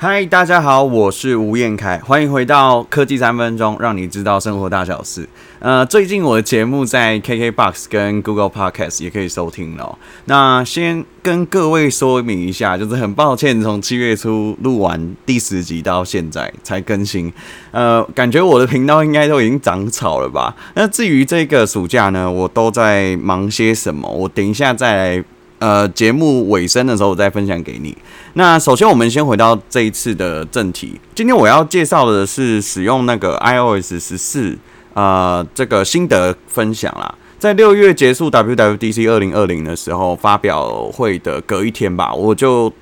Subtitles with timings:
[0.00, 5.28] 嗨，大家好，我是吴彦凯，欢迎回到科技三分钟，让你知道生活大小事。
[5.58, 9.98] 呃，最近我的节目在 KKBOX 跟 Google Podcast 也可以收听了。
[10.26, 17.32] 那先跟各位说明一下，就是很抱歉，从七月初录完第十集到现在才更新。
[17.72, 20.54] 呃，感觉我的频道应该都已经长草了吧？
[20.74, 24.08] 那至于这个暑假呢，我都在忙些什么？
[24.08, 25.24] 我等一下再来。
[25.58, 27.96] 呃，节目尾声的时候，我再分享给你。
[28.34, 31.00] 那首先，我们先回到这一次的正题。
[31.14, 34.56] 今天我要介绍的是使用那个 iOS 十四，
[34.94, 37.12] 呃，这个心得分享啦。
[37.40, 42.72] 在六月结束 WWDC 二零二零的时候，发表会的隔一天吧，我就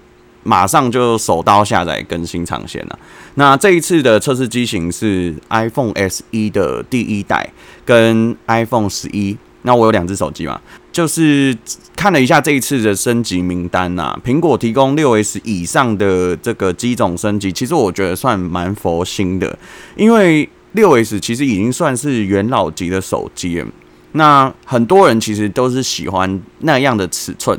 [0.42, 2.98] 马上就手刀下载更新尝鲜了。
[3.36, 7.50] 那这一次的测试机型是 iPhone SE 的第一代
[7.86, 9.36] 跟 iPhone 十一。
[9.66, 10.60] 那我有两只手机嘛，
[10.92, 11.54] 就是
[11.96, 19.58] 看了一下这一次的升级名单呐、苹果提供六 S 以上的这个机种升级，其实我觉得算蛮佛心的，
[19.96, 23.66] 因为六 S 其实已经算是元老级的手机了。
[24.12, 27.58] 那很多人其实都是喜欢那样的尺寸，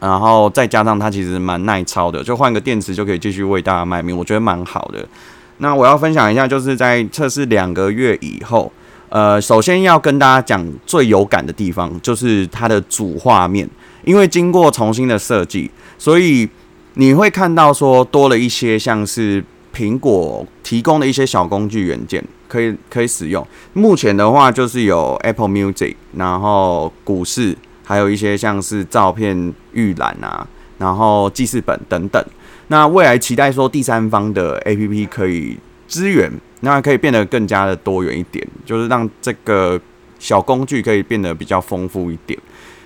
[0.00, 5.06] 然后再加上它其实蛮耐操的，就换个电池就可以继续为大家卖命，我觉得蛮好的。
[5.58, 8.72] 那我要分享一下，就是在测试两个月以后。
[9.08, 13.68] 呃，首先要跟大家讲最有感的地方，就是它的主画面，
[14.04, 16.48] 因为经过重新的设计，所以
[16.94, 19.42] 你会看到说多了一些像是
[19.74, 23.46] 苹果提供的一些小工具元件，可以可以使用。
[23.74, 30.46] 目前的话，就是有 Apple Music，然后股市，还有一些像是照片预览啊，
[30.78, 32.20] 然后记事本等等。
[32.68, 36.32] 那未来期待说第三方的 APP 可以支援。
[36.60, 39.80] 那可以变得更加的多元一点，就是让这个
[40.18, 42.38] 小工具可以变得比较丰富一点。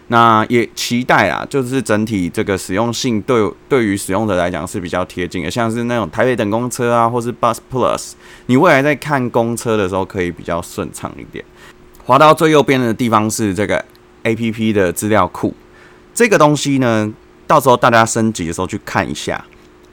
[0.08, 8.14] 那也期待啊，就是整体这个使用性对对于使用者来讲是比较贴近的，像是那种台北等公车啊，或是 Bus Plus，
[8.46, 11.44] 你未来在看公车的时候可以比较顺畅一点。
[12.04, 13.84] 滑到最右边的地方是这个
[14.24, 15.54] APP 的资料库，
[16.12, 17.08] 这个东西呢，
[17.46, 19.44] 到时候大家升级的时候去看一下，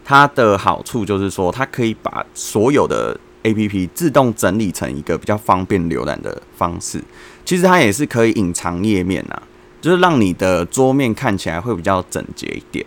[0.03, 3.15] 它的好处就是说，它可以把所有的
[3.47, 7.01] APP 自动整理成一个比较方便浏览的方式，
[7.45, 9.41] 其实它也是可以隐藏页面呐，
[9.79, 12.85] 就是让你的桌面看起来会比较整洁一点。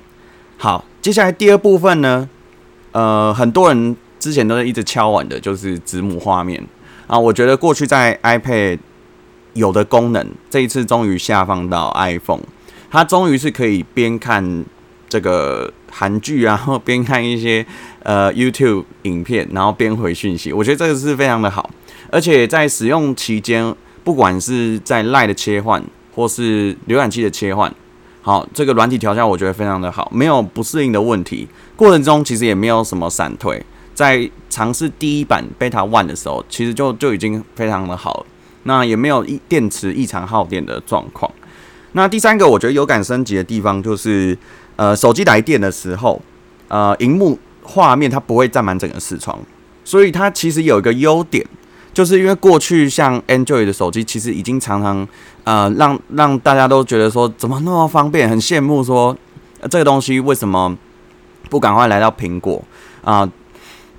[0.58, 2.28] 好，接下来第二部分呢，
[2.92, 6.62] 呃，很多人之前都是一直敲碗的，就是子母画面
[7.06, 7.18] 啊。
[7.18, 8.78] 我觉得过去在 iPad
[9.54, 12.42] 有的功能，这一次终于下放到 iPhone，
[12.90, 14.64] 它终于是可以边看
[15.08, 17.66] 这个韩剧啊，然后边看一些。
[18.02, 21.68] 呃，YouTube 影片，然后边回讯息，我觉得这个是非常的好，
[22.10, 25.84] 而且在使用期间，不管是在 Line 的切换，
[26.14, 27.70] 或是浏览器的切换，
[28.22, 31.46] 好，这个软体调校我觉得非常的好，没有不适应的问题。
[31.76, 33.62] 过程中其实也没有什么闪退，
[33.92, 38.26] 在尝试第一版 Beta One 的时候，其实就就已经非常的好了，
[38.62, 41.30] 那也没有电池异常耗电的状况。
[41.92, 44.38] 那第三个我觉得有感升级的地方就是，
[44.80, 46.18] 呃，手机来电的时候，
[46.68, 47.38] 呃，荧幕。
[47.62, 49.38] 画面它不会占满整个视窗，
[49.84, 51.46] 所以它其实有一个优点，
[51.92, 55.06] 就是因为过去像 Android 的手机，其实已经常常
[55.44, 59.16] 呃让让大家都觉得说怎么那么方便，很羡慕说
[59.70, 60.76] 这个东西为什么
[61.48, 62.60] 不赶快来到苹果
[63.04, 63.30] 啊？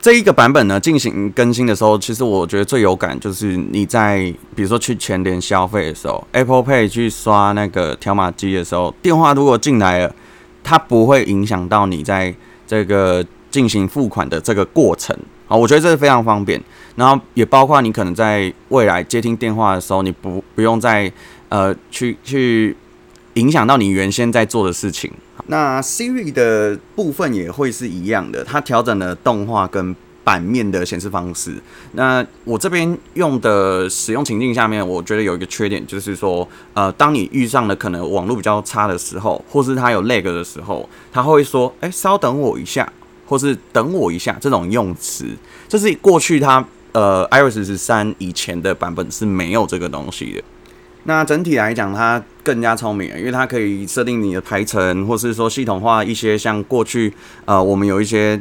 [0.02, 10.16] 这一个版本呢进行更新的时候，其实我觉得最有感就是你在比如说去全联消费的时候，Apple Pay 去刷那个条码机的时候，电话如果进来了，
[10.64, 12.34] 它不会影响到你在
[12.68, 13.26] 这个。
[13.52, 15.14] 进行付款的这个过程，
[15.50, 16.58] 啊，我觉得这是非常方便。
[16.96, 21.12] 然后也包括你可能在未来接听电话的时候，你不不用再
[21.50, 22.74] 呃去去
[23.34, 25.12] 影响到你原先在做的事情。
[25.48, 29.94] 那 Siri 的部分也会是一样的，它调整了动画跟
[30.24, 31.56] 版面的显示方式。
[31.94, 42.92] 那我这边用的使用情境下面，我觉得有一个缺点，就是说，呃，当你遇上了可能网络比较差的时候，或是它有 lag 的时候，它会说：“哎，稍等我一下。”
[43.32, 45.26] 或是等我一下，这种用词，
[45.66, 50.44] 这是过去它呃 iOS 十三以前的版本是没有这个东西的。
[51.06, 57.14] 那整体来讲，它更加聪明，因为它可以设定你的排程，或是说系统化一些像过去
[57.46, 58.38] 呃我们有一些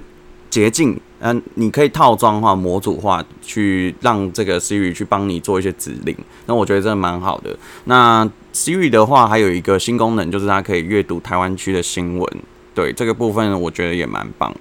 [0.50, 6.14] 捷径，嗯、你可以套装化、模组化，去让这个 Siri 去帮你做一些指令。
[6.46, 7.56] 那我觉得这蛮好的。
[7.84, 12.28] 那 Siri 的话，还有一个新功能，就是它可以阅读台湾区的新闻。
[12.74, 14.54] 对这个部分，我觉得也蛮棒。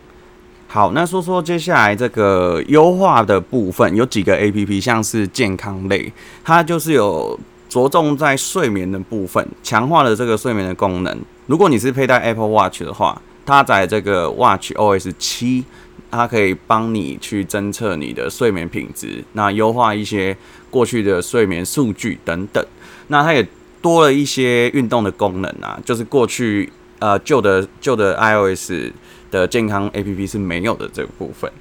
[0.68, 6.12] 好，那说说接下来这个优化的部分，有几个 APP，像是健康类，
[6.44, 11.18] 它就是有着重在睡眠的部分，强化了这个睡眠的功能。
[11.48, 13.20] 如果你是佩戴 Apple Watch 的话，
[13.50, 15.66] 它在这个 Watch OS 七
[16.12, 20.38] 它可以帮你去侦测你的睡眠品质，那优化一些
[20.70, 22.64] 过去的睡眠数据等等。
[23.08, 23.48] 那它也
[23.82, 28.92] 多了一些运动的功能啊，就是过去呃旧的旧的 iOS
[29.32, 31.52] 的健康 APP 是没有的这个部分。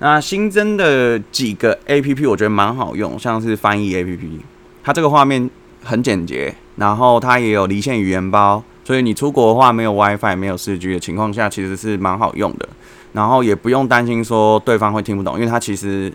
[0.00, 4.40] 那新增的几个 APP 我觉得蛮好用，像是翻译 APP，
[4.84, 5.48] 它这个画面
[5.82, 8.62] 很简洁，然后它也有离线语言包。
[8.90, 12.68] 所以你出国的话，没有 WiFi、没有四 G 的情况下，其实是蛮好用的。
[13.12, 16.12] 然后也不用担心说对方会听不懂，因为它其实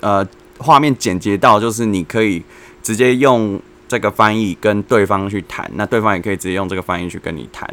[0.00, 0.22] 呃
[0.58, 2.42] 画面简洁到就是你可以
[2.82, 3.58] 直接用
[3.88, 7.66] 这个翻译跟对方去谈，那对方也可以直接用这个翻译去跟你谈。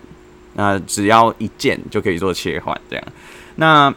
[0.54, 3.04] 那只要一键就可以做切换，这样。
[3.58, 3.94] 那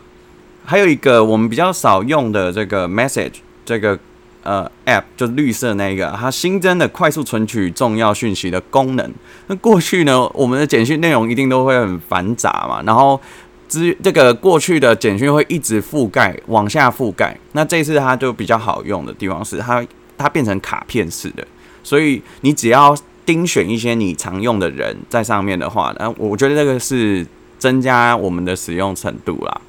[0.64, 3.96] 还有一个我们比较少用的这个 Message 这个。
[4.42, 9.12] 呃，App 就是绿色那个，它新增的快速存取重要讯息的功能。
[9.48, 13.20] 那过去呢，我们的简讯内容一定都会很繁杂嘛，然后
[13.68, 17.36] 资这个过去的简讯会一直覆盖往下覆盖。
[17.52, 21.46] 那这次它就比较好用的地方是它它变成卡片式的，
[21.82, 22.96] 所以你只要
[23.26, 27.26] 盯选一些你常用的人在上面的话，那我觉得这个是
[27.58, 29.60] 增加我们的使用程度啦。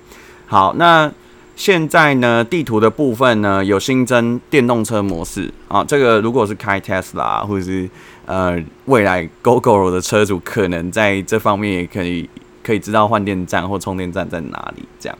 [0.48, 1.12] 好，那。
[1.56, 5.84] 现在呢，地图的部分呢，有新增电动车模式啊。
[5.84, 7.88] 这个如果是开 Tesla 或者是
[8.26, 12.28] 呃未来 Gogoro 的车主，可能在这方面也可以
[12.64, 14.84] 可以知道换电站或充电站在哪里。
[15.00, 15.18] 这样，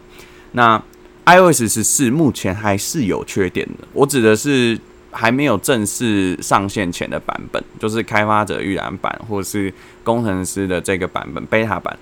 [0.54, 0.82] 那
[1.26, 3.88] iOS 十四目前还是有缺点的。
[3.94, 4.80] 我指的是
[5.12, 9.72] 还没有正式上线前的版本，就是开发者预览版或是
[10.04, 11.96] 工程师的这个版本 Beta 版。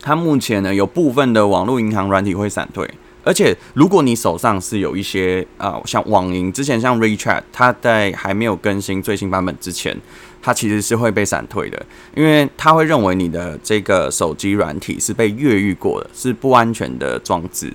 [0.00, 2.88] 它目前呢，有部分的网络银行软体会闪退。
[3.22, 9.96] 而且，如果你手上是有一些啊、像网银之前像 WeChat，它在还没有更新最新版本之前，
[10.40, 11.84] 它其实是会被闪退的，
[12.14, 17.70] 因为它会认为你的这个手机软体是被越狱过的，是不安全的装置，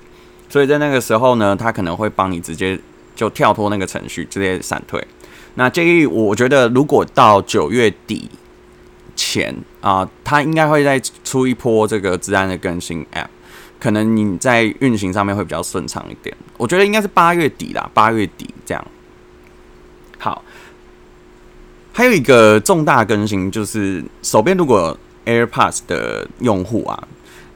[0.48, 2.78] 所以在那个时候呢，它可能会帮你直接
[3.14, 5.06] 就跳脱那个程序，直接闪退。
[5.54, 8.28] 那建议我觉得，如果到九月底
[9.14, 13.28] 前啊、呃，它应该会再出一波这个治安的更新 App。
[13.78, 18.86] 可能你在运行上面会比较顺畅一点，我觉得应该是八月底啦，八月底这样。
[20.18, 20.42] 好，
[21.92, 27.06] 还有一个重大更新就是手边如果 AirPods 的用户啊，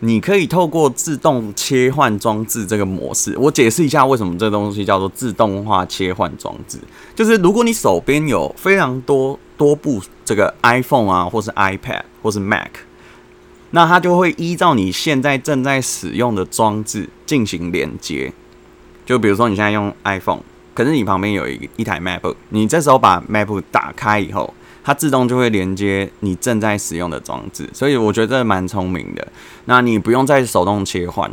[0.01, 6.79] 你可以透过自动切换装置这个模式，我解释一下为什么这东西叫做自动化切换装置，
[7.15, 12.71] 就是如果你手边有非常多多部这个 iPhone 啊，或是 iPad 或是 Mac。
[13.73, 18.33] 那它就会依照你现在正在使用的装置进行连接，
[19.07, 20.41] 就比如说你现在用 iPhone，
[20.75, 24.53] 可是你旁边有一一台 MacBook，你这时候把 MacBook 打开以后，
[24.83, 29.29] 它自动就会连接你正在使用的装置，所以我觉得这蛮聪明的。
[29.67, 31.31] 那你不用再手动切换，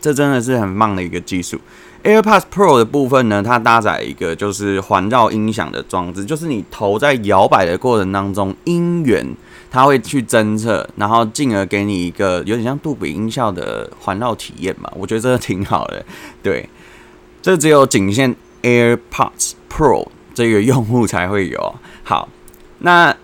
[0.00, 1.60] 这真的是很棒的一个技术。
[2.04, 9.26] AirPods Pro 的部分呢，它搭载一个就是环绕音响的装置，就是你头在摇摆的过程当中，音源
[9.70, 14.90] 它会去侦测，然后进而给你一个有点像杜比音效的环绕体验嘛。
[14.96, 16.04] 我觉得这个挺好的。
[16.42, 16.68] 对，
[17.40, 21.74] 这只有仅限 AirPods Pro 这个用户才会有。
[22.02, 22.28] 好，
[22.78, 23.16] 那。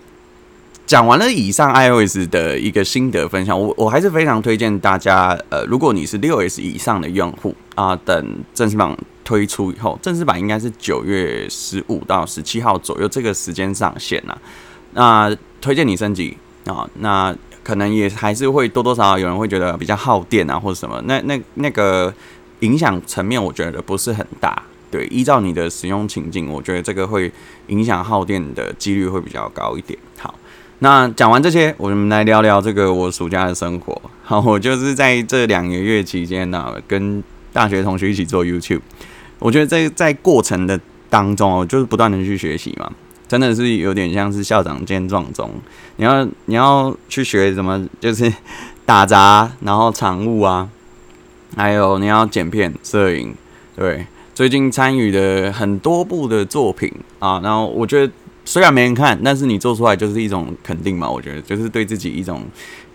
[0.85, 15.29] 讲完了以上 iOS 的一个心得分享，我我还是非常推荐大家，呃，如果你是六 S 以上的用户啊，等正式版推出以后，正式版应该是九月十五到十七号左右这个时间上线呐、啊。
[15.29, 22.13] 那推荐你升级啊，那可能也还是会多多少少有人会觉得比较耗电啊，或者什么，那那那个
[22.59, 24.61] 影响层面，我觉得不是很大。
[24.91, 27.31] 对，依照你的使用情境，我觉得这个会
[27.67, 29.97] 影响耗电的几率会比较高一点。
[30.19, 30.35] 好。
[30.79, 34.01] 那讲完这些，我们来聊聊这个我暑假的生活。
[34.21, 38.81] 好，我就是在这两个月期间呢、跟大学同学一起做 YouTube。
[39.39, 40.77] 我觉得在在过程的
[41.09, 42.91] 当中哦，就是不断的去学习嘛，
[43.33, 45.49] 真的是有点像是校长兼壮中。
[45.95, 48.31] 你要你要去学什么，就是
[48.85, 50.69] 打杂，然后场务啊，
[51.55, 53.33] 还有你要剪片、摄影。
[53.75, 58.13] 对，最近参与的很多部的作品啊，然后我觉得。
[58.45, 61.09] 虽然没人看，但是你做出来就是一种肯定嘛。
[61.09, 62.41] 我觉得就是对自己一种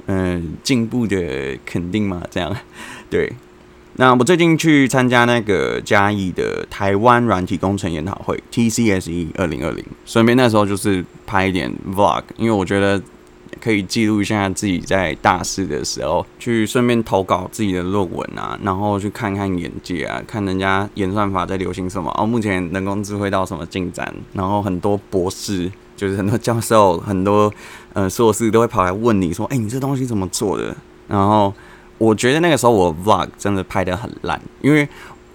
[0.04, 2.22] 嗯进步的肯定嘛。
[2.30, 2.54] 这样
[3.08, 3.32] 对。
[4.00, 13.00] 那我最近去参加那个嘉义的台湾软体工程研讨会 TCSE 二零二零，顺便那时候就是拍一点 Vlog，因为我觉得。
[13.60, 27.52] 可以记录一下自己在大四的时候，去顺便投稿自己的论文啊，然后去看看眼界啊，看人家演算法在流行什么，哦，目前人工智慧到什么进展，然后很多博士，就是很多教授，很多
[27.94, 30.76] 呃硕士都会跑来问你说，哎、你这东西怎么做的？
[31.08, 31.52] 然后
[31.98, 34.88] 我觉得那个时候我 vlog 真的拍得很烂，因为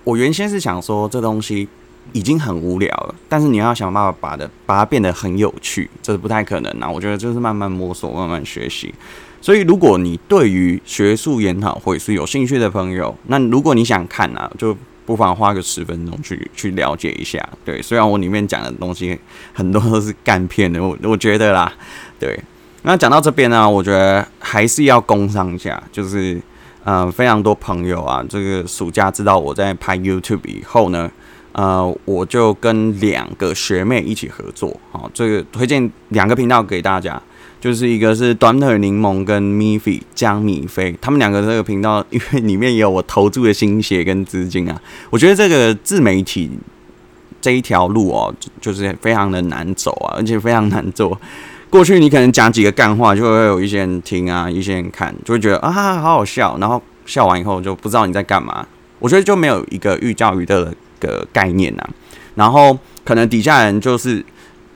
[0.05, 1.67] 我原先是想说这东西
[2.13, 6.89] 已经很无聊了，但是你要想办法把的把它变得很有趣，这是不太可能啊。
[6.89, 8.93] 我觉得就是慢慢摸索，慢慢学习。
[9.41, 17.45] 所以如果你对于学术研讨会是有兴趣的朋友，那如果你想看啊，就不妨花个十分钟去去了解一下。
[17.65, 19.19] 对，虽然我里面讲的东西
[19.53, 21.73] 很多都是干片的，我我觉得啦，
[22.17, 22.39] 对。
[22.83, 26.41] 那讲到这边呢，我觉得还是要工商一下，就是。
[26.83, 31.09] 呃，非常多朋友啊，这个暑假知道我在拍 YouTube 以后呢，
[31.53, 37.21] 呃，我就跟两个学妹一起合作，好，这个推荐两个频道给大家，
[37.61, 46.51] 就是一个是短腿柠檬跟 Miffy 江米飞，他们两个这个频道，因为里面也有我投注的心血跟资金啊，我觉得这个自媒体
[47.39, 51.17] 这一条路哦，就是非常的难走啊，而且非常难做。
[51.73, 58.63] 过去你可能讲几个干话，就会有一些人听啊，一些人看，就会觉得啊，好好笑，然后笑完以后就不知道你在干嘛。
[58.99, 61.89] 我觉得就没有一个寓教于乐的个概念呐、啊。
[62.35, 64.23] 然后可能底下人就是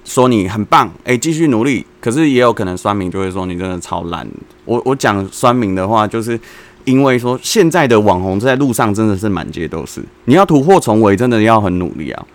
[0.05, 1.85] 说你很棒，哎、继续努力。
[2.01, 4.27] 可是也有可能酸民就会说你真的超烂。
[4.65, 6.39] 我我讲酸民的话，就是
[6.85, 12.25] 因为说现在的网红在路上真的是满街都是，你要突破重围，真的要很努力啊。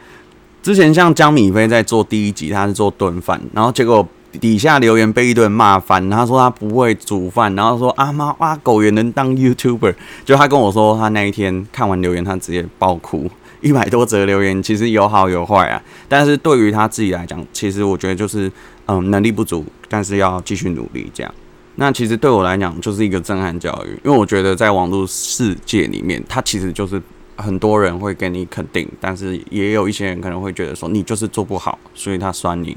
[0.63, 4.07] 之前像江米飞在做第一集，他是做炖饭，然后结果。
[4.41, 18.51] 底下留言被一顿骂翻，他说他不会煮饭，然后说阿妈哇狗也能当 YouTuber，就他跟我说他那一天看完留言，他直接爆哭， 一百多则留言其实有好有坏啊，但是对于他自己来讲，其实我觉得就是
[18.87, 21.35] 嗯能力不足，但是要继续努力这样。
[21.77, 27.01] 那其实对我来讲就是一个震撼教育，因为我觉得在网络世界里面，他其实就是
[27.37, 32.77] 很多人会给你肯定，但是也有一些人可能会觉得说你就是做不好，所以他酸你。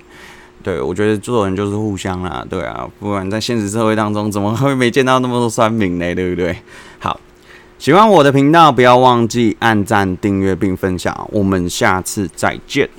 [0.65, 6.15] 对，我觉得做人就是互相啦，对啊，不然在现实社会当中，怎么会没见到那么多酸民呢？
[6.15, 6.57] 对不对？
[6.97, 7.19] 好，
[7.77, 12.89] 喜欢我的频道，不要忘记按赞、订阅并分享，我们下次再见。